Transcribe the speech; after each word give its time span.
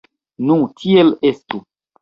Nu, 0.47 0.57
tiel 0.79 1.15
estu. 1.33 1.65